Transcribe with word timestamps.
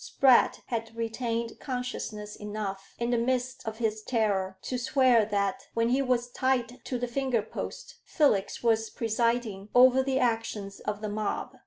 Spratt 0.03 0.61
had 0.65 0.95
retained 0.95 1.59
consciousness 1.59 2.35
enough, 2.35 2.95
in 2.97 3.11
the 3.11 3.19
midst 3.19 3.67
of 3.67 3.77
his 3.77 4.01
terror, 4.01 4.57
to 4.63 4.79
swear 4.79 5.25
that, 5.27 5.67
when 5.75 5.89
he 5.89 6.01
was 6.01 6.31
tied 6.31 6.83
to 6.85 6.97
the 6.97 7.07
finger 7.07 7.43
post, 7.43 7.97
Felix 8.03 8.63
was 8.63 8.89
presiding 8.89 9.69
over 9.75 10.01
the 10.01 10.17
actions 10.17 10.79
of 10.79 11.01
the 11.01 11.09
mob. 11.09 11.55